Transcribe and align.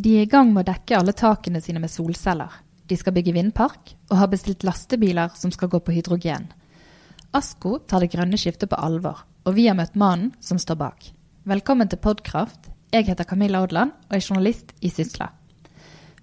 De 0.00 0.14
er 0.16 0.22
i 0.24 0.28
gang 0.32 0.48
med 0.54 0.62
å 0.62 0.70
dekke 0.70 0.96
alle 0.96 1.12
takene 1.12 1.60
sine 1.60 1.80
med 1.82 1.90
solceller. 1.92 2.52
De 2.88 2.96
skal 2.96 3.12
bygge 3.12 3.34
vindpark, 3.36 3.90
og 4.08 4.16
har 4.16 4.30
bestilt 4.32 4.62
lastebiler 4.64 5.34
som 5.36 5.50
skal 5.52 5.68
gå 5.68 5.80
på 5.84 5.92
hydrogen. 5.92 6.46
Asko 7.36 7.74
tar 7.84 8.00
det 8.00 8.08
grønne 8.14 8.38
skiftet 8.40 8.70
på 8.70 8.78
alvor, 8.80 9.18
og 9.44 9.58
vi 9.58 9.66
har 9.68 9.76
møtt 9.76 9.98
mannen 10.00 10.30
som 10.40 10.56
står 10.62 10.78
bak. 10.80 11.10
Velkommen 11.52 11.90
til 11.90 12.00
Podkraft. 12.00 12.70
Jeg 12.94 13.10
heter 13.10 13.28
Camilla 13.28 13.60
Odland 13.66 13.92
og 14.08 14.16
er 14.16 14.24
journalist 14.24 14.72
i 14.80 14.88
Sysla. 14.94 15.28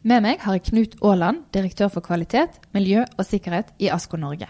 Med 0.02 0.25
meg 0.25 0.41
har 0.41 0.57
jeg 0.57 0.66
Knut 0.71 0.98
Aaland, 1.05 1.45
direktør 1.53 1.94
for 1.99 2.07
kvalitet, 2.07 2.57
miljø 2.73 3.05
og 3.05 3.23
sikkerhet 3.30 3.75
i 3.77 3.91
Asko 3.94 4.17
Norge. 4.17 4.49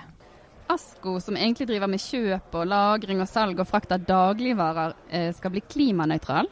Asko, 0.72 1.18
som 1.20 1.36
egentlig 1.36 1.68
driver 1.68 1.92
med 1.92 2.06
kjøp 2.06 2.56
og 2.62 2.72
lagring 2.72 3.20
og 3.20 3.28
salg 3.28 3.60
og 3.60 3.68
frakt 3.68 3.92
av 3.92 4.08
dagligvarer, 4.08 4.96
eh, 5.12 5.30
skal 5.36 5.52
bli 5.52 5.68
klimanøytral. 5.68 6.48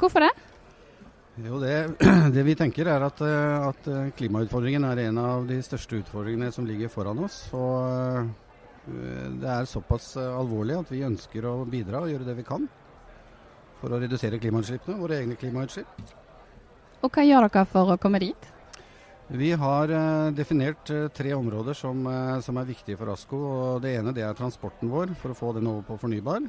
Hvorfor 0.00 0.26
det? 0.26 0.34
Jo, 1.44 1.58
det, 1.60 1.88
det, 2.32 2.42
vi 2.42 2.54
tenker 2.56 2.88
er 2.88 3.02
at, 3.04 3.20
eh, 3.20 3.68
at, 3.68 3.88
eh, 3.92 4.08
klimautfordringen 4.16 4.86
er 4.88 5.02
en 5.04 5.18
av 5.20 5.44
de 5.48 5.58
største 5.60 5.98
utfordringene 6.00 6.48
som 6.52 6.64
ligger 6.64 6.88
foran 6.88 7.20
oss. 7.26 7.42
Og 7.52 8.30
det 8.86 9.50
er 9.50 9.68
såpass 9.68 10.14
alvorlig 10.16 10.78
at 10.78 10.92
vi 10.94 11.02
ønsker 11.04 11.44
å 11.50 11.58
bidra 11.68 12.04
og 12.04 12.12
gjøre 12.12 12.28
det 12.28 12.36
vi 12.38 12.44
kan 12.46 12.68
for 13.80 13.92
å 13.92 13.98
redusere 14.00 14.38
klimautslippene, 14.40 14.96
våre 15.00 15.18
egne 15.18 15.36
klimautslipp. 15.36 15.90
Og 17.02 17.10
hva 17.10 17.24
gjør 17.26 17.48
dere 17.50 17.66
for 17.68 17.92
å 17.92 17.98
komme 18.00 18.22
dit? 18.22 18.48
Vi 19.26 19.50
har 19.58 19.90
definert 20.38 20.86
tre 21.18 21.34
områder 21.34 21.74
som, 21.74 22.06
som, 22.46 22.62
er 22.62 22.70
viktige 22.70 22.96
for 22.96 23.10
ASKO. 23.10 23.42
og 23.42 23.82
Det 23.82 23.96
ene 23.98 24.14
det 24.14 24.22
er 24.24 24.38
transporten 24.38 24.88
vår, 24.88 25.16
for 25.18 25.34
å 25.34 25.38
få 25.42 25.52
den 25.58 25.66
over 25.66 25.82
på 25.90 25.98
fornybar. 26.06 26.46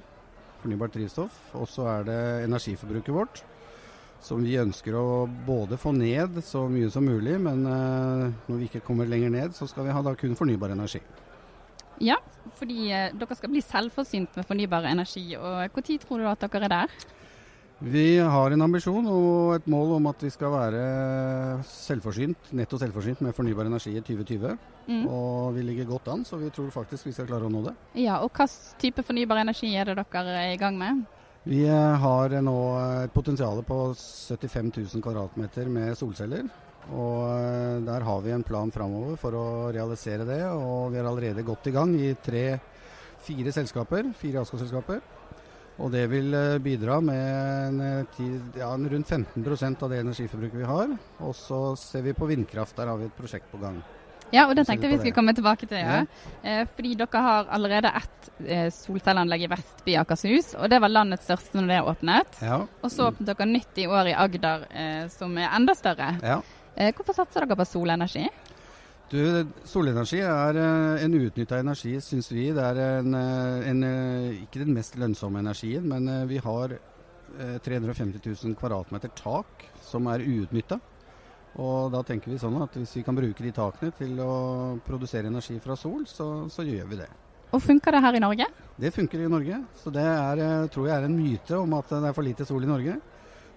Fornybart 0.61 0.93
drivstoff. 0.93 1.41
Og 1.57 1.65
så 1.73 1.89
er 1.97 2.07
det 2.07 2.21
energiforbruket 2.45 3.17
vårt, 3.17 3.41
som 4.25 4.41
vi 4.43 4.57
ønsker 4.59 4.95
å 4.97 5.27
både 5.47 5.77
få 5.79 5.93
ned 5.95 6.41
så 6.45 6.65
mye 6.71 6.89
som 6.93 7.05
mulig. 7.05 7.37
Men 7.41 7.63
når 7.67 8.55
vi 8.55 8.69
ikke 8.69 8.83
kommer 8.87 9.09
lenger 9.09 9.33
ned, 9.33 9.55
så 9.57 9.67
skal 9.69 9.87
vi 9.87 9.95
ha 9.95 10.03
da 10.05 10.15
kun 10.17 10.35
fornybar 10.37 10.73
energi. 10.73 11.01
Ja, 12.03 12.17
fordi 12.59 12.89
dere 12.89 13.37
skal 13.37 13.51
bli 13.51 13.61
selvforsynt 13.65 14.37
med 14.37 14.47
fornybar 14.47 14.89
energi. 14.89 15.29
og 15.37 15.69
Når 15.77 16.03
tror 16.03 16.19
du 16.19 16.27
at 16.29 16.43
dere 16.45 16.65
er 16.65 16.75
der? 16.75 16.97
Vi 17.77 18.17
har 18.17 18.51
en 18.51 18.65
ambisjon 18.65 19.05
og 19.05 19.51
et 19.53 19.67
mål 19.69 19.91
om 19.99 20.07
at 20.09 20.23
vi 20.25 20.31
skal 20.33 20.49
være 20.49 20.79
selvforsynt, 21.69 22.49
netto 22.57 22.79
selvforsynt 22.81 23.21
med 23.21 23.35
fornybar 23.37 23.69
energi 23.69 23.93
i 23.93 24.01
2020. 24.01 24.55
Mm. 24.87 25.03
Og 25.05 25.53
vi 25.53 25.65
ligger 25.67 25.85
godt 25.85 26.09
an, 26.09 26.23
så 26.25 26.39
vi 26.41 26.49
tror 26.49 26.71
faktisk 26.73 27.05
vi 27.05 27.13
skal 27.13 27.27
klare 27.29 27.45
å 27.45 27.53
nå 27.53 27.61
det. 27.67 27.75
Ja, 28.01 28.17
og 28.25 28.31
Hvilken 28.33 28.81
type 28.81 29.05
fornybar 29.05 29.43
energi 29.43 29.75
er 29.77 29.91
det 29.91 29.99
dere 29.99 30.39
er 30.41 30.55
i 30.55 30.57
gang 30.57 30.79
med? 30.79 31.05
Vi 31.47 31.61
eh, 31.63 31.97
har 32.01 32.33
nå 32.43 32.55
et 33.05 33.13
potensial 33.15 33.61
på 33.63 33.75
75 33.95 34.71
000 34.75 35.03
kvadratmeter 35.03 35.69
med 35.71 35.93
solceller. 35.95 36.43
Og 36.91 37.21
eh, 37.29 37.77
der 37.87 38.03
har 38.03 38.23
vi 38.25 38.33
en 38.35 38.43
plan 38.43 38.71
framover 38.73 39.15
for 39.21 39.37
å 39.37 39.45
realisere 39.71 40.27
det. 40.27 40.41
Og 40.51 40.91
vi 40.91 40.99
er 40.99 41.07
allerede 41.07 41.45
godt 41.47 41.69
i 41.71 41.73
gang 41.75 41.93
i 41.95 42.09
tre-fire 42.19 43.53
selskaper, 43.55 44.11
fire 44.19 44.43
ASKO-selskaper. 44.43 44.99
Og 45.77 45.93
det 45.93 46.03
vil 46.11 46.35
eh, 46.35 46.57
bidra 46.59 46.99
med 46.99 47.79
en, 47.79 48.11
tid, 48.17 48.59
ja, 48.59 48.73
rundt 48.75 49.15
15% 49.15 49.87
av 49.87 49.93
det 49.93 50.01
energiforbruket 50.03 50.65
vi 50.65 50.67
har. 50.67 50.97
Og 51.23 51.37
så 51.37 51.61
ser 51.79 52.03
vi 52.09 52.17
på 52.17 52.27
vindkraft. 52.27 52.75
Der 52.75 52.91
har 52.91 52.99
vi 52.99 53.07
et 53.07 53.15
prosjekt 53.21 53.47
på 53.53 53.61
gang. 53.63 53.79
Ja, 54.33 54.47
og 54.49 54.57
det 54.57 54.65
tenkte 54.67 54.89
vi 54.91 54.97
skulle 54.99 55.15
komme 55.15 55.33
tilbake 55.35 55.67
til. 55.69 55.79
Ja. 55.79 56.01
ja. 56.43 56.65
fordi 56.75 56.95
dere 56.99 57.21
har 57.23 57.51
allerede 57.55 57.91
ett 57.99 58.29
eh, 58.43 58.67
solcelleanlegg 58.73 59.45
i 59.45 59.49
Vestby 59.51 59.95
Akershus, 60.01 60.53
og 60.59 60.67
det 60.71 60.81
var 60.83 60.91
landets 60.91 61.27
største 61.29 61.59
når 61.59 61.69
det 61.71 61.79
åpnet. 61.93 62.41
Ja. 62.43 62.59
Og 62.81 62.91
så 62.91 63.07
åpnet 63.11 63.29
dere 63.29 63.47
nytt 63.49 63.79
i 63.79 63.87
år 63.87 64.11
i 64.11 64.17
Agder, 64.17 64.67
eh, 64.71 65.05
som 65.13 65.37
er 65.39 65.53
enda 65.55 65.75
større. 65.77 66.11
Ja. 66.23 66.41
Eh, 66.75 66.91
hvorfor 66.95 67.15
satser 67.21 67.45
dere 67.45 67.59
på 67.59 67.67
solenergi? 67.67 68.27
Du, 69.07 69.21
solenergi 69.63 70.19
er 70.19 70.57
en 70.99 71.13
uutnytta 71.15 71.61
energi, 71.63 71.93
syns 72.03 72.27
vi. 72.33 72.49
Det 72.51 72.65
er 72.73 72.81
en, 72.97 73.15
en, 73.15 73.85
ikke 74.43 74.65
den 74.65 74.75
mest 74.75 74.97
lønnsomme 74.99 75.39
energien, 75.39 75.87
men 75.87 76.27
vi 76.27 76.41
har 76.43 76.75
350 77.63 78.19
000 78.19 78.57
kvadratmeter 78.59 79.13
tak 79.15 79.63
som 79.87 80.09
er 80.11 80.25
uutnytta. 80.27 80.81
Og 81.57 81.91
da 81.93 82.03
tenker 82.05 82.31
vi 82.31 82.39
sånn 82.41 82.59
at 82.61 82.75
hvis 82.77 82.97
vi 82.99 83.03
kan 83.05 83.17
bruke 83.17 83.43
de 83.43 83.53
takene 83.55 83.93
til 83.97 84.19
å 84.21 84.33
produsere 84.85 85.31
energi 85.31 85.57
fra 85.63 85.77
sol, 85.79 86.03
så, 86.09 86.45
så 86.51 86.65
gjør 86.67 86.91
vi 86.91 86.99
det. 86.99 87.09
Og 87.55 87.63
Funker 87.63 87.95
det 87.95 88.01
her 88.03 88.17
i 88.17 88.21
Norge? 88.21 88.45
Det 88.77 88.91
funker 88.93 89.23
i 89.23 89.29
Norge. 89.31 89.61
Så 89.79 89.89
det 89.93 90.03
er, 90.03 90.67
tror 90.73 90.89
jeg 90.89 90.97
er 90.97 91.07
en 91.07 91.15
myte 91.15 91.57
om 91.57 91.77
at 91.77 91.93
det 91.95 92.09
er 92.09 92.17
for 92.17 92.27
lite 92.27 92.45
sol 92.45 92.67
i 92.67 92.69
Norge. 92.69 92.97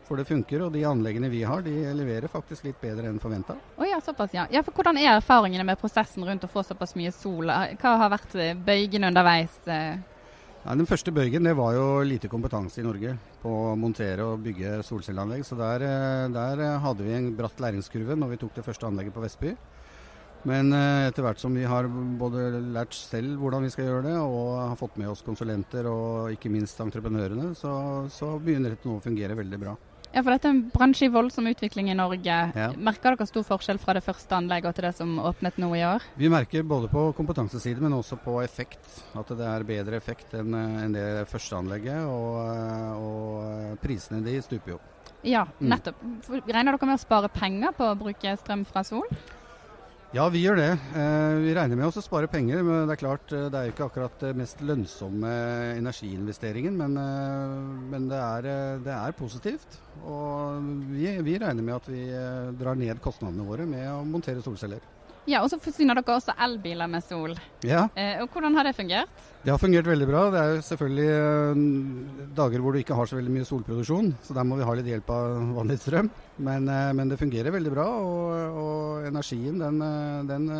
For 0.06 0.18
det 0.18 0.26
funker, 0.26 0.64
og 0.66 0.72
de 0.74 0.80
anleggene 0.88 1.28
vi 1.30 1.44
har, 1.46 1.60
de 1.62 1.74
leverer 1.94 2.30
faktisk 2.30 2.64
litt 2.66 2.80
bedre 2.82 3.10
enn 3.10 3.20
forventa. 3.22 3.54
Oh 3.78 3.86
ja, 3.86 4.00
såpass, 4.02 4.32
ja. 4.34 4.46
ja. 4.50 4.62
For 4.66 4.74
hvordan 4.74 4.98
er 4.98 5.12
erfaringene 5.12 5.66
med 5.66 5.78
prosessen 5.78 6.26
rundt 6.26 6.46
å 6.46 6.50
få 6.50 6.64
såpass 6.66 6.96
mye 6.98 7.12
sol? 7.14 7.46
Hva 7.50 7.92
har 8.00 8.10
vært 8.16 8.32
bøygene 8.34 8.64
bøygen 8.66 9.06
underveis? 9.10 9.60
Eh? 10.60 10.68
Ja, 10.68 10.76
den 10.76 10.88
første 10.88 11.12
bøygen 11.12 11.44
det 11.44 11.56
var 11.56 11.74
jo 11.74 12.02
lite 12.04 12.28
kompetanse 12.28 12.80
i 12.80 12.84
Norge 12.84 13.16
på 13.42 13.50
å 13.50 13.76
montere 13.80 14.26
og 14.28 14.42
bygge 14.44 14.82
solcelleanlegg. 14.84 15.44
Så 15.44 15.56
der, 15.56 15.82
eh, 15.82 16.28
der 16.28 16.78
hadde 16.78 17.04
vi 17.04 17.12
en 17.16 17.34
bratt 17.36 17.60
læringskurve 17.60 18.16
når 18.16 18.34
vi 18.34 18.40
tok 18.44 18.54
det 18.54 18.64
første 18.64 18.86
anlegget 18.86 19.14
på 19.14 19.24
Vestby. 19.24 19.56
Men 20.48 20.72
etter 20.72 21.20
hvert 21.20 21.36
som 21.36 21.52
vi 21.52 21.66
har 21.68 21.84
både 21.84 22.62
lært 22.72 22.94
selv 22.96 23.36
hvordan 23.36 23.60
vi 23.60 23.68
skal 23.68 23.84
gjøre 23.84 24.06
det, 24.06 24.14
og 24.16 24.70
har 24.70 24.78
fått 24.80 24.96
med 24.96 25.10
oss 25.10 25.20
konsulenter 25.20 25.84
og 25.84 26.32
ikke 26.32 26.48
minst 26.48 26.80
entreprenørene, 26.80 27.50
så, 27.52 28.08
så 28.08 28.38
begynner 28.40 28.72
dette 28.72 28.88
nå 28.88 28.96
å 28.96 29.04
fungere 29.04 29.36
veldig 29.36 29.60
bra. 29.60 29.76
Ja, 30.10 30.24
for 30.24 30.34
dette 30.34 30.48
er 30.48 30.56
en 30.56 30.62
bransje 30.72 31.06
i 31.06 31.12
voldsom 31.12 31.46
utvikling 31.46 31.92
i 31.92 31.94
Norge. 31.94 32.38
Ja. 32.56 32.70
Merker 32.74 33.14
dere 33.14 33.28
stor 33.30 33.44
forskjell 33.46 33.78
fra 33.78 33.94
det 33.94 34.02
første 34.02 34.34
anlegget 34.34 34.74
til 34.74 34.88
det 34.88 34.92
som 34.98 35.12
åpnet 35.22 35.60
nå 35.62 35.70
i 35.78 35.84
år? 35.86 36.06
Vi 36.18 36.30
merker 36.32 36.66
både 36.66 36.90
på 36.90 37.04
kompetansesiden, 37.14 37.84
men 37.86 37.94
også 37.94 38.18
på 38.24 38.40
effekt. 38.42 38.82
At 39.14 39.30
det 39.30 39.46
er 39.46 39.66
bedre 39.68 40.00
effekt 40.00 40.34
enn, 40.34 40.56
det 40.96 41.28
første 41.30 41.60
anlegget. 41.60 42.02
Og, 42.10 42.40
og 43.06 43.78
prisene 43.84 44.22
de 44.26 44.40
stuper 44.42 44.74
jo. 44.74 44.80
Ja, 45.22 45.44
mm. 45.60 45.68
nettopp. 45.70 46.02
Regner 46.48 46.74
dere 46.74 46.88
med 46.88 46.98
å 46.98 47.02
spare 47.02 47.30
penger 47.30 47.76
på 47.76 47.92
å 47.92 47.98
bruke 48.00 48.34
strøm 48.40 48.66
fra 48.66 48.82
sol? 48.86 49.06
Ja, 50.10 50.24
vi 50.26 50.40
gjør 50.42 50.56
det. 50.58 50.70
Eh, 50.98 51.36
vi 51.38 51.52
regner 51.54 51.78
med 51.78 51.86
å 51.86 52.02
spare 52.02 52.26
penger. 52.26 52.64
Men 52.66 52.88
det 52.88 52.96
er 52.96 52.98
klart, 52.98 53.30
eh, 53.30 53.46
det 53.46 53.54
er 53.54 53.68
jo 53.68 53.74
ikke 53.76 53.86
akkurat 53.86 54.16
det 54.18 54.32
mest 54.34 54.58
lønnsomme 54.58 55.30
energiinvesteringen. 55.78 56.74
Men, 56.74 56.96
eh, 56.98 57.52
men 57.92 58.08
det, 58.10 58.18
er, 58.18 58.48
det, 58.82 58.90
er, 58.90 59.14
positivt. 59.14 59.78
Og 60.02 60.66
vi, 60.90 61.06
vi, 61.22 61.38
regner 61.38 61.62
med 61.62 61.76
at 61.76 61.86
vi 61.86 62.02
drar 62.58 62.74
ned 62.74 62.98
kostnadene 62.98 63.46
våre 63.46 63.68
med 63.70 63.86
å 63.86 64.02
montere 64.02 64.42
solceller. 64.42 64.82
Ja, 65.30 65.44
Og 65.44 65.50
så 65.52 65.60
forsyner 65.62 65.94
dere 65.94 66.16
også 66.16 66.34
elbiler 66.42 66.90
med 66.90 67.04
sol. 67.06 67.36
Ja. 67.62 67.86
Eh, 67.94 68.18
og 68.22 68.32
Hvordan 68.34 68.56
har 68.58 68.66
det 68.66 68.74
fungert? 68.74 69.28
Det 69.40 69.48
har 69.48 69.60
fungert 69.60 69.86
veldig 69.88 70.06
bra. 70.08 70.22
Det 70.32 70.40
er 70.40 70.50
jo 70.52 70.64
selvfølgelig 70.66 71.12
eh, 71.16 71.60
dager 72.36 72.60
hvor 72.60 72.74
du 72.74 72.80
ikke 72.82 72.96
har 72.98 73.08
så 73.08 73.16
veldig 73.16 73.32
mye 73.32 73.46
solproduksjon, 73.48 74.10
så 74.26 74.34
der 74.36 74.44
må 74.44 74.58
vi 74.58 74.66
ha 74.68 74.74
litt 74.76 74.90
hjelp 74.90 75.12
av 75.16 75.36
vanlig 75.56 75.78
strøm. 75.80 76.10
Men, 76.44 76.68
eh, 76.68 76.90
men, 76.98 77.08
det 77.08 77.16
fungerer 77.20 77.54
veldig 77.54 77.72
bra, 77.72 77.86
og, 78.02 78.58
og 78.60 79.06
energien 79.08 79.56
den, 79.62 79.80
eh, 79.86 80.18
den 80.28 80.50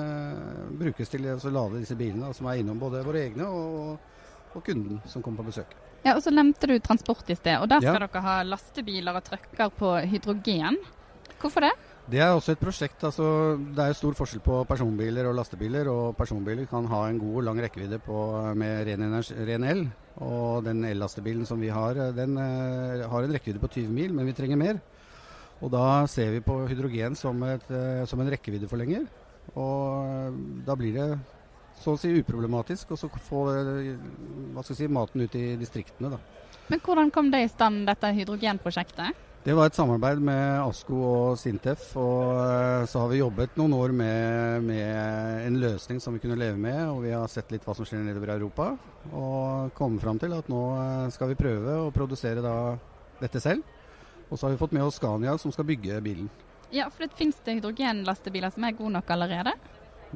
brukes 0.80 1.12
til 1.12 1.28
å 1.34 1.36
lade 1.52 1.82
disse 1.82 1.98
bilene, 1.98 2.32
som 2.36 2.48
er 2.48 2.62
innom 2.62 2.80
både 2.80 3.04
våre 3.04 3.26
egne 3.26 3.50
og, 3.50 4.16
og 4.54 4.64
kunden 4.64 5.02
som 5.10 5.20
kommer 5.20 5.42
på 5.42 5.50
besøk. 5.50 5.76
Ja, 6.06 6.14
og 6.14 6.24
Så 6.24 6.32
nevnte 6.32 6.70
du 6.70 6.78
transport 6.80 7.28
i 7.28 7.36
sted, 7.36 7.58
og 7.60 7.68
der 7.68 7.84
skal 7.84 7.98
ja. 7.98 8.06
dere 8.06 8.24
ha 8.24 8.40
lastebiler 8.48 9.20
og 9.20 9.26
trucker 9.28 9.76
på 9.76 9.92
hydrogen. 10.08 10.80
Hvorfor 11.40 11.68
det? 11.68 11.74
Det 12.10 12.18
er 12.18 12.32
også 12.34 12.56
et 12.56 12.58
prosjekt. 12.58 13.04
altså 13.06 13.24
Det 13.76 13.84
er 13.84 13.92
stor 13.94 14.16
forskjell 14.18 14.42
på 14.42 14.64
personbiler 14.66 15.28
og 15.28 15.36
lastebiler. 15.38 15.88
og 15.88 16.16
Personbiler 16.16 16.66
kan 16.66 16.86
ha 16.90 17.04
en 17.06 17.18
god 17.18 17.36
og 17.36 17.44
lang 17.46 17.60
rekkevidde 17.62 18.00
på, 18.02 18.16
med 18.54 18.86
ren, 18.88 19.02
energi, 19.06 19.34
ren 19.46 19.64
el. 19.64 19.84
Og 20.16 20.64
den 20.64 20.84
ellastebilen 20.84 21.46
som 21.46 21.60
vi 21.60 21.68
har, 21.68 21.94
den 22.16 22.36
uh, 22.36 23.06
har 23.06 23.22
en 23.22 23.32
rekkevidde 23.32 23.62
på 23.62 23.70
20 23.70 23.94
mil, 23.94 24.12
men 24.14 24.26
vi 24.26 24.34
trenger 24.34 24.58
mer. 24.58 24.80
Og 25.60 25.70
da 25.70 26.06
ser 26.10 26.32
vi 26.34 26.42
på 26.42 26.66
hydrogen 26.66 27.14
som, 27.14 27.42
et, 27.46 27.70
uh, 27.70 28.02
som 28.10 28.20
en 28.20 28.32
rekkeviddeforlenger. 28.34 29.06
Og 29.54 30.02
uh, 30.02 30.42
da 30.66 30.74
blir 30.74 30.98
det 30.98 31.08
så 31.80 31.94
å 31.94 32.00
si 32.00 32.10
uproblematisk 32.18 32.90
å 32.90 32.98
få 32.98 33.46
si, 34.66 34.90
maten 34.90 35.22
ut 35.22 35.38
i 35.38 35.54
distriktene. 35.60 36.10
da. 36.10 36.18
Men 36.68 36.82
hvordan 36.82 37.14
kom 37.14 37.30
det 37.30 37.44
i 37.46 37.52
stand, 37.54 37.86
dette 37.86 38.10
hydrogenprosjektet? 38.18 39.29
Det 39.40 39.54
var 39.56 39.70
et 39.70 39.76
samarbeid 39.76 40.18
med 40.20 40.60
ASKO 40.60 40.96
og 41.00 41.38
Sintef. 41.40 41.94
Og 41.96 42.36
eh, 42.44 42.82
så 42.84 43.00
har 43.00 43.08
vi 43.08 43.22
jobbet 43.22 43.54
noen 43.56 43.72
år 43.72 43.94
med, 43.96 44.66
med, 44.66 45.46
en 45.46 45.54
løsning 45.62 46.00
som 46.04 46.12
vi 46.12 46.20
kunne 46.20 46.36
leve 46.36 46.60
med. 46.60 46.80
Og 46.90 46.98
vi 47.06 47.14
har 47.16 47.30
sett 47.32 47.48
litt 47.48 47.64
hva 47.64 47.72
som 47.76 47.88
skjer 47.88 48.02
nedover 48.04 48.28
i 48.28 48.36
Europa. 48.36 48.66
Og 49.08 49.70
kommet 49.78 50.04
fram 50.04 50.20
til 50.20 50.34
at 50.36 50.50
nå 50.52 50.60
eh, 50.76 51.06
skal 51.14 51.32
vi 51.32 51.38
prøve 51.40 51.78
å 51.86 51.92
produsere 51.94 52.44
da 52.44 52.54
dette 53.22 53.40
selv. 53.40 53.64
Og 54.28 54.36
så 54.36 54.44
har 54.44 54.52
vi 54.52 54.60
fått 54.60 54.74
med 54.76 54.84
oss 54.84 54.98
Scania 55.00 55.38
som 55.40 55.54
skal 55.56 55.64
bygge 55.70 56.02
bilen. 56.04 56.28
Ja, 56.70 56.90
for 56.92 57.06
det 57.06 57.16
finnes 57.16 57.40
det 57.46 57.56
hydrogenlastebiler 57.56 58.52
som 58.52 58.66
er 58.68 58.76
gode 58.76 58.92
nok 58.98 59.08
allerede? 59.16 59.54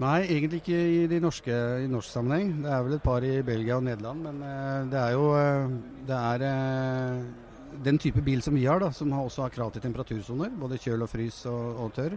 Nei, 0.04 0.18
egentlig 0.26 0.60
ikke 0.60 0.82
i, 0.90 1.00
de 1.08 1.22
norske, 1.22 1.56
i 1.80 1.88
norsk 1.88 2.12
sammenheng. 2.12 2.52
Det 2.60 2.76
er 2.76 2.84
vel 2.84 2.98
et 2.98 3.06
par 3.08 3.24
i 3.24 3.32
Belgia 3.46 3.80
og 3.80 3.88
Nederland. 3.88 4.20
Men 4.28 4.44
uh, 4.44 4.84
det 4.92 5.00
er 5.00 5.16
jo 5.16 5.26
Det 6.04 6.20
er 6.20 6.46
den 7.82 7.98
type 7.98 8.22
bil 8.24 8.42
som 8.42 8.54
vi 8.54 8.66
har, 8.66 8.80
da, 8.82 8.92
som 8.92 9.12
også 9.18 9.46
har 9.46 9.54
krav 9.54 9.72
til 9.74 9.82
temperatursoner, 9.84 10.52
både 10.60 10.78
kjøl 10.82 11.04
og 11.06 11.10
frys 11.10 11.42
og, 11.50 11.82
og, 11.84 11.92
tørr, 11.96 12.16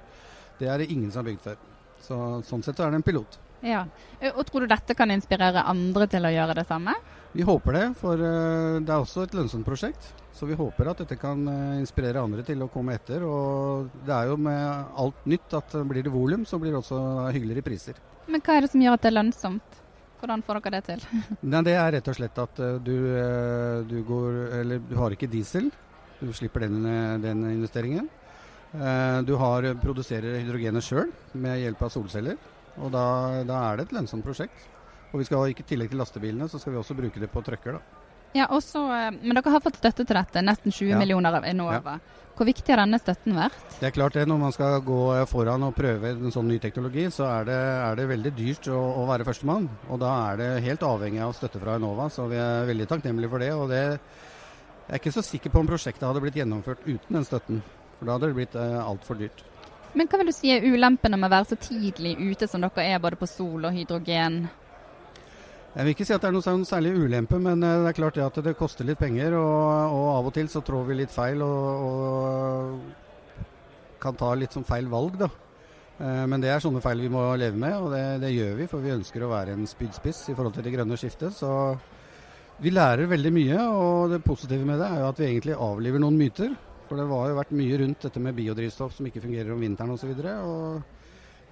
det 0.59 0.69
er 0.69 0.81
det 0.81 0.91
ingen 0.93 1.11
som 1.11 1.23
har 1.23 1.31
bygd 1.31 1.43
før. 1.45 1.59
Så, 2.07 2.17
sånn 2.45 2.63
sett 2.65 2.77
så 2.77 2.85
er 2.85 2.93
det 2.93 3.01
en 3.01 3.07
pilot. 3.07 3.39
Ja, 3.65 3.87
Og 4.35 4.43
tror 4.45 4.63
du 4.63 4.69
dette 4.69 4.93
kan 4.93 5.09
inspirere 5.09 5.63
andre 5.65 6.05
til 6.11 6.25
å 6.27 6.31
gjøre 6.33 6.59
det 6.59 6.67
samme? 6.69 6.93
Vi 7.33 7.45
håper 7.45 7.73
det, 7.73 7.85
for 7.97 8.21
uh, 8.21 8.77
det 8.77 8.93
er 8.93 9.01
også 9.01 9.25
et 9.25 9.33
lønnsomt 9.37 9.65
prosjekt. 9.65 10.11
Så 10.37 10.45
vi 10.45 10.57
håper 10.57 10.91
at 10.91 11.01
dette 11.01 11.17
kan 11.17 11.41
uh, 11.49 11.79
inspirere 11.79 12.21
andre 12.21 12.45
til 12.45 12.61
å 12.61 12.69
komme 12.69 12.93
etter. 12.97 13.25
Og 13.25 13.89
det 14.05 14.13
er 14.13 14.29
jo 14.29 14.37
med 14.37 14.93
alt 15.01 15.25
nytt 15.25 15.57
at 15.57 15.73
blir 15.89 16.05
det 16.05 16.13
volum, 16.13 16.45
så 16.45 16.61
blir 16.61 16.75
det 16.75 16.83
også 16.83 17.01
hyggeligere 17.33 17.65
priser. 17.65 17.97
Men 18.29 18.45
hva 18.45 18.57
er 18.57 18.65
det 18.65 18.71
som 18.73 18.83
gjør 18.83 18.97
at 18.97 19.05
det 19.05 19.11
er 19.11 19.17
lønnsomt? 19.17 19.81
Hvordan 20.17 20.43
får 20.45 20.59
dere 20.59 20.79
det 20.79 20.83
til? 20.87 21.03
Nei, 21.51 21.63
det 21.67 21.75
er 21.77 21.91
rett 21.97 22.09
og 22.09 22.17
slett 22.17 22.39
at 22.41 22.61
uh, 22.63 22.77
du, 22.81 22.95
du, 23.89 23.97
går 24.07 24.39
du 24.87 24.95
har 24.97 25.13
ikke 25.13 25.29
diesel. 25.29 25.69
Du 26.17 26.31
slipper 26.33 26.65
den, 26.65 26.81
den 27.21 27.43
investeringen. 27.51 28.07
du 29.27 29.35
har, 29.37 29.67
produserer 29.77 30.39
hydrogenet 30.39 30.81
sjøl 30.83 31.11
med 31.37 31.59
hjelp 31.61 31.83
av 31.85 31.91
solceller. 31.93 32.39
Og 32.81 32.89
da, 32.93 33.03
da, 33.45 33.59
er 33.67 33.77
det 33.77 33.87
et 33.87 33.93
lønnsomt 33.99 34.25
prosjekt. 34.25 34.65
Og 35.11 35.21
vi 35.21 35.27
skal 35.29 35.51
i 35.51 35.55
tillegg 35.61 35.93
til 35.93 36.01
lastebilene, 36.01 36.49
så 36.49 36.57
skal 36.57 36.73
vi 36.73 36.81
også 36.81 36.97
bruke 36.97 37.21
det 37.21 37.29
på 37.29 37.43
trøkker. 37.45 37.77
da. 37.77 38.07
Ja, 38.35 38.49
også, 38.51 38.83
eh, 38.91 39.11
Men 39.21 39.35
dere 39.39 39.55
har 39.55 39.63
fått 39.63 39.79
støtte 39.79 40.05
til 40.05 40.15
dette, 40.15 40.43
nesten 40.43 40.71
20 40.71 40.91
ja. 40.91 40.99
millioner 40.99 41.39
av 41.39 41.47
Enova. 41.47 41.97
Ja. 41.97 42.23
Hvor 42.37 42.45
viktig 42.45 42.69
har 42.69 42.83
denne 42.83 42.99
støtten 43.01 43.33
vært? 43.33 43.57
Det 43.79 43.87
er 43.87 43.95
klart 43.95 44.13
det, 44.13 44.27
Når 44.29 44.37
man 44.37 44.53
skal 44.53 44.79
gå 44.85 45.25
foran 45.25 45.63
og 45.63 45.73
prøve 45.73 46.11
en 46.11 46.31
sånn 46.31 46.47
ny 46.47 46.59
teknologi, 46.61 47.07
så 47.09 47.25
er 47.31 47.47
det, 47.49 47.57
er 47.57 47.95
det 47.97 48.09
veldig 48.11 48.33
dyrt 48.37 48.69
å, 48.69 48.77
å 49.01 49.07
være 49.09 49.25
førstemann. 49.25 49.65
Og 49.89 49.99
da 50.03 50.11
er 50.29 50.37
det 50.37 50.49
helt 50.67 50.85
avhengig 50.85 51.23
av 51.25 51.33
støtte 51.33 51.61
fra 51.63 51.79
Enova, 51.79 52.11
så 52.13 52.27
vi 52.29 52.37
er 52.37 52.69
veldig 52.69 52.87
takknemlige 52.91 53.33
for 53.33 53.41
det. 53.41 53.53
og 53.57 53.69
det 53.73 53.83
jeg 54.87 54.95
er 54.95 55.01
ikke 55.01 55.11
så 55.17 55.21
sikker 55.25 55.51
på 55.51 55.59
om 55.59 55.67
prosjektet 55.67 56.05
hadde 56.07 56.21
blitt 56.23 56.37
gjennomført 56.39 56.85
uten 56.85 57.17
den 57.17 57.25
støtten. 57.27 57.57
For 57.97 58.07
da 58.07 58.13
hadde 58.15 58.29
det 58.29 58.37
blitt 58.37 58.53
eh, 58.55 58.77
altfor 58.79 59.17
dyrt. 59.19 59.41
Men 59.99 60.07
hva 60.07 60.21
vil 60.21 60.29
du 60.29 60.35
si 60.35 60.53
er 60.53 60.63
ulempene 60.63 61.17
med 61.19 61.27
å 61.27 61.33
være 61.33 61.49
så 61.49 61.57
tidlig 61.59 62.13
ute 62.21 62.47
som 62.47 62.63
dere 62.63 62.85
er 62.85 63.01
både 63.03 63.19
på 63.19 63.27
sol 63.27 63.67
og 63.67 63.75
hydrogen? 63.75 64.45
Jeg 65.77 65.85
vil 65.85 65.93
ikke 65.93 66.05
si 66.09 66.13
at 66.15 66.23
det 66.23 66.31
er 66.31 66.33
noe 66.33 66.41
sånn 66.41 66.63
særlig 66.65 66.95
ulempe, 66.97 67.37
men 67.37 67.61
eh, 67.61 67.83
det 67.83 67.91
er 67.91 67.97
klart 67.99 68.15
det 68.17 68.23
at 68.25 68.37
det 68.41 68.55
koster 68.57 68.81
litt 68.87 68.97
penger. 68.97 69.35
Og, 69.37 69.93
og 69.93 70.07
av 70.15 70.25
og 70.31 70.33
til 70.33 70.49
så 70.49 70.57
trår 70.65 70.87
vi 70.87 70.95
litt 71.03 71.13
feil 71.13 71.37
og, 71.45 71.83
og 71.85 72.81
kan 74.01 74.17
ta 74.17 74.31
litt 74.33 74.57
sånn 74.57 74.65
feil 74.65 74.89
valg, 74.89 75.21
da. 75.21 75.29
Eh, 76.01 76.25
men 76.31 76.41
det 76.41 76.49
er 76.49 76.57
sånne 76.65 76.81
feil 76.81 76.97
vi 77.05 77.13
må 77.13 77.21
leve 77.37 77.53
med, 77.61 77.77
og 77.77 77.93
det, 77.93 78.25
det, 78.25 78.33
gjør 78.33 78.57
vi. 78.57 78.65
For 78.73 78.81
vi 78.81 78.95
ønsker 78.95 79.21
å 79.21 79.29
være 79.35 79.53
en 79.53 79.69
spydspiss 79.69 80.25
i 80.31 80.35
forhold 80.39 80.57
til 80.57 80.65
det 80.65 80.73
grønne 80.79 80.97
skiftet. 80.97 81.37
Så 81.37 81.77
vi 82.57 82.73
lærer 82.73 83.13
veldig 83.13 83.33
mye, 83.37 83.61
og 83.69 84.09
det 84.15 84.25
positive 84.25 84.65
med 84.65 84.81
det 84.81 84.89
er 84.89 84.97
jo 85.03 85.11
at 85.11 85.21
vi 85.21 85.29
egentlig 85.29 85.61
avliver 85.61 86.01
noen 86.01 86.17
myter. 86.17 86.57
For 86.89 86.97
det 86.97 87.05
har 87.13 87.29
jo 87.29 87.37
vært 87.43 87.53
mye 87.59 87.77
rundt 87.83 88.01
dette 88.09 88.17
med 88.23 88.33
biodrivstoff 88.33 88.97
som 88.97 89.05
ikke 89.05 89.21
fungerer 89.29 89.53
om 89.53 89.61
vinteren 89.61 89.93
osv. 89.93 90.09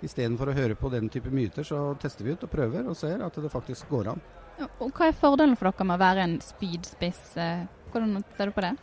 Istedenfor 0.05 0.51
å 0.51 0.55
høre 0.55 0.77
på 0.77 0.89
den 0.93 1.09
type 1.09 1.31
myter, 1.33 1.65
så 1.65 1.93
tester 2.01 2.27
vi 2.27 2.35
ut 2.35 2.43
og 2.45 2.51
prøver 2.51 2.85
og 2.89 2.97
ser 2.99 3.23
at 3.25 3.37
det 3.41 3.51
faktisk 3.53 3.89
går 3.89 4.13
an. 4.13 4.25
Ja, 4.55 4.67
og 4.79 4.91
Hva 4.95 5.09
er 5.09 5.17
fordelen 5.17 5.57
for 5.59 5.67
dere 5.67 5.87
med 5.87 5.97
å 5.97 6.03
være 6.03 6.25
en 6.25 6.35
spydspiss? 6.43 7.23
Eh, 7.41 7.65
hvordan 7.91 8.23
ser 8.37 8.51
du 8.51 8.55
på 8.55 8.63
det? 8.63 8.73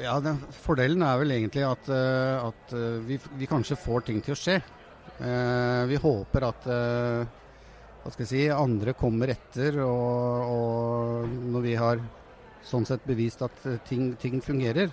Ja, 0.00 0.14
den, 0.24 0.38
Fordelen 0.62 1.02
er 1.04 1.18
vel 1.20 1.34
egentlig 1.34 1.64
at, 1.66 1.90
eh, 1.92 2.46
at 2.46 2.74
eh, 2.76 3.02
vi, 3.08 3.18
vi, 3.40 3.48
kanskje 3.50 3.80
får 3.80 4.06
ting 4.08 4.22
til 4.24 4.36
å 4.36 4.38
skje. 4.38 4.62
vi 5.22 5.98
håper 6.02 6.44
at 6.46 6.64
hva 6.66 8.10
skal 8.10 8.22
jeg 8.24 8.30
si, 8.30 8.40
andre 8.50 8.94
kommer 8.98 9.30
etter, 9.30 9.76
og, 9.84 10.48
og 10.56 11.34
når 11.52 11.62
vi 11.62 11.74
har 11.78 12.00
sånn 12.66 12.86
sett 12.88 13.04
bevist 13.06 13.44
at 13.44 13.60
ting, 13.86 14.14
ting 14.18 14.40
fungerer, 14.42 14.90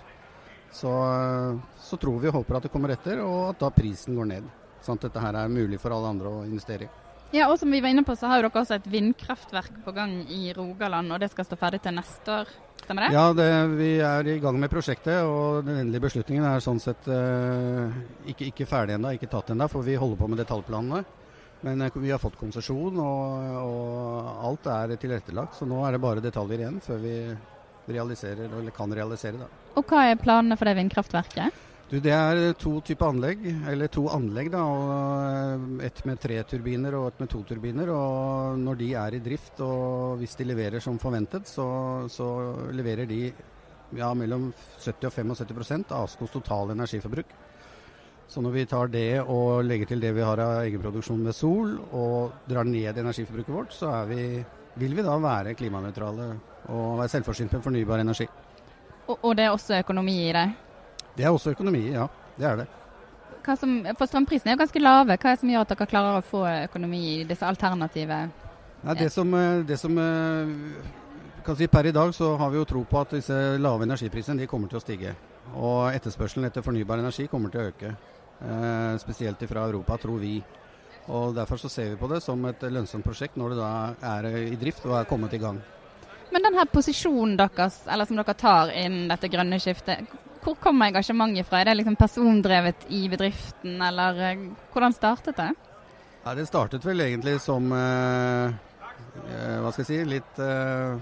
så, 0.70 0.92
så, 1.80 1.98
tror 1.98 2.20
vi 2.22 2.30
og 2.30 2.36
håper 2.40 2.58
at 2.58 2.68
det 2.68 2.72
kommer 2.74 2.94
etter, 2.94 3.24
og 3.24 3.48
at 3.48 3.64
da 3.64 3.72
prisen 3.74 4.18
går 4.18 4.30
ned. 4.30 4.50
Sånn 4.84 4.98
at 4.98 5.08
dette 5.08 5.22
her 5.22 5.36
er 5.42 5.52
mulig 5.52 5.80
for 5.82 5.94
alle 5.94 6.10
andre 6.14 6.32
å 6.32 6.42
investere 6.48 6.86
i. 6.88 6.90
Ja, 7.30 7.46
og 7.46 7.60
som 7.60 7.70
vi 7.70 7.78
var 7.78 7.92
inne 7.92 8.02
på, 8.02 8.16
så 8.18 8.26
har 8.26 8.42
dere 8.42 8.50
også 8.50 8.80
et 8.80 8.88
vindkraftverk 8.90 9.84
på 9.84 9.92
gang 9.94 10.16
i 10.34 10.50
Rogaland, 10.56 11.12
og 11.14 11.20
det 11.22 11.28
skal 11.30 11.46
stå 11.46 11.58
ferdig 11.60 11.78
til 11.84 11.94
neste 11.94 12.32
år. 12.40 12.50
Stemmer 12.80 13.06
det? 13.06 13.10
Ja, 13.14 13.28
det, 13.36 13.46
vi 13.78 13.90
er 14.02 14.30
i 14.32 14.40
gang 14.42 14.58
med 14.58 14.72
prosjektet, 14.72 15.22
og 15.22 15.62
den 15.68 15.78
endelige 15.84 16.08
beslutningen 16.08 16.48
er 16.48 16.64
sånn 16.64 16.82
sett 16.82 17.06
eh, 17.06 18.00
ikke, 18.32 18.48
ikke, 18.50 18.66
ferdig 18.66 18.96
ennå, 18.96 19.14
ikke 19.14 19.30
tatt 19.30 19.54
ennå, 19.54 19.70
for 19.70 19.86
vi 19.86 19.94
holder 20.00 20.18
på 20.18 20.30
med 20.32 20.42
detaljplanene. 20.42 21.04
Men 21.60 21.86
uh, 21.86 22.02
vi 22.02 22.10
har 22.10 22.18
fått 22.18 22.40
konsesjon, 22.40 22.98
og, 22.98 23.48
og, 23.62 24.28
alt 24.48 24.66
er 24.74 24.96
tilrettelagt. 24.98 25.54
Så 25.60 25.68
nå 25.70 25.84
er 25.86 25.94
det 25.94 26.02
bare 26.02 26.24
detaljer 26.24 26.64
igjen 26.64 26.82
før 26.82 27.02
vi 27.04 27.16
realiserer, 27.90 28.48
eller 28.48 28.74
kan 28.74 28.90
realisere. 28.96 29.44
Da. 29.44 29.50
Og 29.78 29.86
Hva 29.86 30.08
er 30.08 30.18
planene 30.18 30.58
for 30.58 30.66
det 30.66 30.78
vindkraftverket? 30.80 31.66
Du, 31.90 31.96
det 31.98 32.12
er 32.14 32.52
to 32.54 32.76
typer 32.86 33.08
anlegg, 33.10 33.40
eller 33.66 33.90
to 33.90 34.04
anlegg. 34.14 34.52
da, 34.52 34.62
og 34.62 35.80
Et 35.82 36.04
med 36.06 36.20
tre 36.22 36.36
turbiner 36.46 36.94
og 36.94 37.08
et 37.08 37.20
med 37.20 37.28
to 37.28 37.42
turbiner. 37.42 37.90
og 37.90 38.58
Når 38.58 38.78
de 38.78 38.92
er 38.94 39.14
i 39.14 39.22
drift 39.24 39.60
og 39.60 40.18
hvis 40.18 40.36
de 40.38 40.44
leverer 40.44 40.80
som 40.80 40.98
forventet, 40.98 41.48
så, 41.48 42.06
så 42.08 42.28
leverer 42.70 43.06
de 43.10 43.32
ja, 43.98 44.12
mellom 44.14 44.52
70 44.78 45.08
og 45.08 45.12
75 45.34 45.90
av 45.90 46.04
Askos 46.04 46.30
totale 46.30 46.78
energiforbruk. 46.78 47.34
Så 48.30 48.38
når 48.38 48.54
vi 48.54 48.66
tar 48.70 48.86
det 48.86 49.20
og 49.26 49.64
legger 49.66 49.90
til 49.90 50.00
det 50.00 50.14
vi 50.14 50.22
har 50.22 50.38
av 50.38 50.62
egenproduksjon 50.62 51.24
med 51.26 51.34
sol, 51.34 51.74
og 51.90 52.46
drar 52.46 52.68
ned 52.68 53.02
energiforbruket 53.02 53.54
vårt, 53.54 53.74
så 53.74 53.90
vi, 54.06 54.44
vil 54.78 54.94
vi 54.94 55.02
da 55.02 55.18
være 55.18 55.56
klimanøytrale 55.58 56.30
og 56.70 57.00
være 57.00 57.10
selvforsynt 57.16 57.58
med 57.58 57.64
fornybar 57.66 57.98
energi. 58.04 58.28
Og, 59.08 59.16
og, 59.16 59.32
det 59.34 59.48
er 59.48 59.56
også 59.56 59.80
økonomi 59.82 60.20
i 60.28 60.34
det? 60.36 60.46
Det 61.20 61.26
er 61.28 61.34
også 61.36 61.52
økonomi, 61.52 61.82
ja. 61.92 62.06
Det 62.38 62.46
er 62.48 62.62
det. 62.62 62.66
Som, 63.58 63.74
for 63.98 64.08
strømprisene 64.08 64.52
er 64.52 64.56
jo 64.56 64.60
ganske 64.62 64.80
lave. 64.80 65.16
Hva 65.16 65.32
er 65.32 65.34
det 65.34 65.40
som 65.42 65.50
gjør 65.50 65.64
at 65.66 65.72
dere 65.74 65.88
klarer 65.90 66.20
å 66.20 66.24
få 66.24 66.44
økonomi 66.48 67.00
i 67.10 67.16
disse 67.28 67.44
alternative 67.44 68.20
Nei, 68.80 68.94
det 68.96 69.10
som, 69.12 69.32
eh, 69.36 69.60
det 69.68 69.76
som 69.76 69.98
eh, 70.00 70.52
kan 71.44 71.56
si 71.56 71.66
Per 71.68 71.88
i 71.90 71.92
dag 71.92 72.14
så 72.16 72.30
har 72.40 72.52
vi 72.52 72.56
jo 72.56 72.68
tro 72.68 72.84
på 72.88 73.00
at 73.02 73.12
disse 73.18 73.36
lave 73.60 73.84
energiprisene 73.84 74.40
de 74.40 74.48
kommer 74.48 74.72
til 74.72 74.78
å 74.78 74.80
stige. 74.80 75.12
Og 75.52 75.90
etterspørselen 75.92 76.48
etter 76.48 76.64
fornybar 76.64 77.02
energi 77.02 77.26
kommer 77.28 77.52
til 77.52 77.60
å 77.60 77.66
øke. 77.74 77.92
Eh, 78.40 78.94
spesielt 79.02 79.44
fra 79.50 79.66
Europa, 79.68 79.98
tror 80.00 80.22
vi. 80.22 80.38
Og 81.12 81.34
Derfor 81.36 81.60
så 81.60 81.68
ser 81.68 81.90
vi 81.90 82.00
på 82.00 82.08
det 82.08 82.22
som 82.24 82.40
et 82.48 82.64
lønnsomt 82.72 83.04
prosjekt 83.04 83.36
når 83.36 83.52
det 83.52 83.60
da 83.60 83.72
er 84.14 84.30
i 84.46 84.56
drift 84.56 84.88
og 84.88 84.96
er 84.96 85.10
kommet 85.10 85.36
i 85.36 85.42
gang. 85.42 85.60
Men 86.32 86.46
denne 86.46 86.64
posisjonen 86.72 87.36
deres, 87.36 87.82
eller 87.90 88.06
som 88.06 88.16
dere 88.16 88.36
tar 88.38 88.72
innen 88.72 89.08
dette 89.10 89.28
grønne 89.28 89.58
skiftet, 89.60 90.08
hvor 90.44 90.56
kommer 90.60 90.90
engasjementet 90.90 91.48
fra? 91.48 91.60
Er 91.60 91.70
det 91.70 91.80
liksom 91.80 91.98
persondrevet 92.00 92.86
i 92.88 93.04
bedriften, 93.12 93.76
eller 93.84 94.22
eh, 94.30 94.46
hvordan 94.72 94.96
startet 94.96 95.36
det? 95.36 95.50
Ja, 96.24 96.34
det 96.36 96.46
startet 96.48 96.84
vel 96.84 97.00
egentlig 97.04 97.38
som 97.44 97.70
eh, 97.72 98.52
eh, 99.28 99.56
hva 99.60 99.72
skal 99.72 99.84
jeg 99.84 99.90
si, 99.90 100.00
litt, 100.08 100.40
eh, 100.44 100.96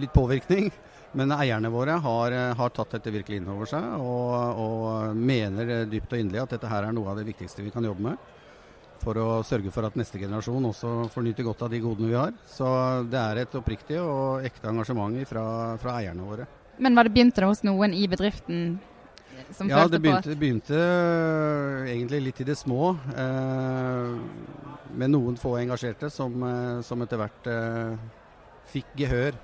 litt 0.00 0.14
påvirkning. 0.14 0.70
Men 1.18 1.32
eierne 1.32 1.70
våre 1.72 1.96
har, 2.04 2.34
eh, 2.36 2.54
har, 2.56 2.72
tatt 2.76 2.98
dette 2.98 3.12
virkelig 3.12 3.40
inn 3.40 3.48
over 3.48 3.68
seg 3.68 3.84
og, 3.96 4.60
og 4.60 5.16
mener 5.16 5.86
dypt 5.88 6.12
og 6.12 6.20
inderlig 6.20 6.42
at 6.42 6.58
dette 6.58 6.68
her 6.68 6.84
er 6.84 6.92
noe 6.96 7.08
av 7.12 7.20
det 7.20 7.28
viktigste 7.30 7.64
vi 7.64 7.72
kan 7.72 7.86
jobbe 7.88 8.10
med 8.10 8.34
for 8.98 9.18
å 9.22 9.26
sørge 9.46 9.70
for 9.70 9.86
at 9.86 9.96
neste 9.98 10.18
generasjon 10.18 10.68
også 10.72 10.92
får 11.12 11.24
nyte 11.24 11.44
godt 11.46 11.64
av 11.64 11.72
de 11.72 11.80
godene 11.82 12.10
vi 12.10 12.18
har. 12.18 12.32
Så 12.50 12.66
det 13.08 13.20
er 13.20 13.42
et 13.44 13.54
oppriktig 13.54 14.00
og 14.02 14.46
ekte 14.46 14.72
engasjement 14.72 15.20
fra, 15.30 15.44
fra 15.80 16.00
eierne 16.00 16.26
våre. 16.26 16.48
Men 16.78 16.94
var 16.94 17.08
det 17.08 17.14
begynte 17.14 17.42
det 17.42 17.50
hos 17.50 17.64
noen 17.66 17.94
i 17.94 18.06
bedriften 18.10 18.78
som 19.54 19.70
ja, 19.70 19.82
følte 19.82 20.00
på 20.02 20.12
Ja, 20.12 20.20
det 20.24 20.36
begynte 20.38 20.78
eh, 20.78 21.90
egentlig 21.94 22.20
litt 22.28 22.40
i 22.42 22.46
det 22.48 22.56
små. 22.58 22.92
Eh, 23.16 24.16
med 24.98 25.12
noen 25.12 25.38
få 25.40 25.56
engasjerte 25.60 26.10
som, 26.12 26.34
eh, 26.44 26.80
som 26.86 27.02
etter 27.04 27.20
hvert 27.20 27.50
eh, 27.52 27.94
fikk 28.72 28.92
gehør. 28.98 29.38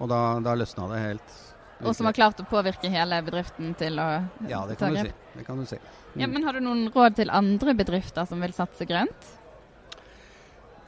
Og 0.00 0.10
da, 0.10 0.20
da 0.44 0.56
løsna 0.56 0.88
det 0.92 1.00
helt. 1.04 1.38
Og 1.80 1.96
som 1.96 2.08
har 2.08 2.16
klart 2.16 2.40
å 2.42 2.46
påvirke 2.48 2.90
hele 2.92 3.20
bedriften 3.24 3.72
til 3.80 3.96
å 4.00 4.08
ja, 4.48 4.64
det 4.68 4.76
kan, 4.80 4.92
du 4.92 5.00
si. 5.00 5.12
det 5.36 5.44
kan 5.46 5.60
du 5.60 5.66
si. 5.68 5.78
Mm. 6.12 6.20
Ja, 6.20 6.28
men 6.28 6.44
Har 6.44 6.56
du 6.56 6.64
noen 6.64 6.88
råd 6.92 7.16
til 7.20 7.32
andre 7.32 7.74
bedrifter 7.78 8.28
som 8.28 8.42
vil 8.44 8.52
satse 8.56 8.84
grønt? 8.88 9.30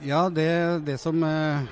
Ja, 0.03 0.27
det, 0.35 0.51
det, 0.85 0.99
som, 1.01 1.23
eh, 1.25 1.63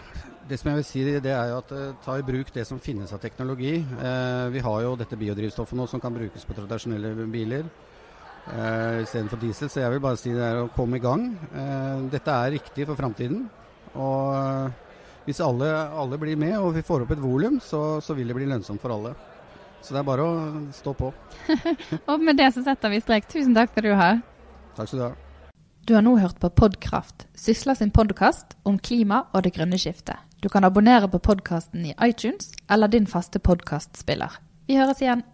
det 0.49 0.59
som, 0.59 0.71
jeg 0.71 0.81
vil 0.81 0.87
si, 0.87 1.05
det 1.23 1.33
er 1.35 1.53
at 1.55 1.73
uh, 1.75 1.93
ta 2.05 2.17
i 2.19 2.25
bruk 2.27 2.51
det 2.55 2.65
som 2.69 2.81
finnes 2.83 3.13
av 3.13 3.21
teknologi. 3.23 3.77
Eh, 3.79 4.47
vi 4.55 4.63
har 4.65 4.83
jo 4.85 4.97
dette 4.99 5.19
biodrivstoffet 5.19 5.79
nå 5.79 5.87
som 5.91 6.03
kan 6.03 6.15
brukes 6.15 6.47
på 6.47 6.57
tradisjonelle 6.57 7.13
biler 7.31 7.65
eh, 8.49 9.03
istedenfor 9.05 9.41
diesel. 9.43 9.71
Så 9.71 9.83
jeg 9.85 9.95
vil 9.95 10.03
bare 10.03 10.21
si 10.21 10.35
det 10.35 10.45
er 10.47 10.63
å 10.63 10.71
komme 10.75 10.99
i 10.99 11.05
gang. 11.05 11.29
Eh, 11.53 12.05
dette 12.17 12.35
er 12.35 12.57
riktig 12.57 12.89
for 12.89 12.99
framtiden. 12.99 13.47
Og 13.95 15.27
hvis 15.27 15.43
alle, 15.45 15.71
alle, 16.03 16.19
blir 16.19 16.39
med 16.41 16.57
og 16.59 16.75
vi 16.75 16.85
får 16.87 17.05
opp 17.05 17.15
et 17.15 17.23
volum, 17.23 17.61
så, 17.63 18.01
så, 18.03 18.17
vil 18.19 18.31
det 18.31 18.39
bli 18.39 18.51
lønnsomt 18.51 18.83
for 18.83 18.97
alle. 18.97 19.15
Så 19.81 19.95
det 19.95 20.03
er 20.03 20.11
bare 20.11 20.27
å 20.27 20.37
stå 20.77 20.95
på. 20.99 21.15
og 22.11 22.21
med 22.21 22.41
det 22.41 22.53
så 22.57 22.65
setter 22.67 22.93
vi 22.93 23.03
strek. 23.05 23.31
Tusen 23.31 23.57
takk 23.57 23.73
skal 23.73 23.91
du 23.91 23.93
ha. 23.97 24.15
Takk 24.77 24.89
skal 24.91 24.99
du 24.99 25.09
ha. 25.09 25.17
Du 25.91 25.95
har 25.97 26.05
nå 26.07 26.13
hørt 26.23 26.37
på 26.39 26.47
Podkraft, 26.55 27.25
Sysla 27.35 27.75
sin 27.75 27.91
podkast 27.91 28.53
om 28.63 28.77
klima 28.79 29.25
og 29.35 29.43
det 29.43 29.51
grønne 29.57 29.75
skiftet. 29.75 30.23
Du 30.39 30.47
kan 30.47 30.63
abonnere 30.63 31.09
på 31.11 31.19
podkasten 31.19 31.89
i 31.89 31.97
iTunes 32.07 32.53
eller 32.71 32.87
din 32.87 33.09
faste 33.11 33.43
podkastspiller. 33.43 34.37
Vi 34.71 34.77
høres 34.79 35.03
igjen. 35.03 35.25